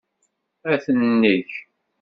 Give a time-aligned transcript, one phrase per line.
[0.71, 1.49] Ad t-neg.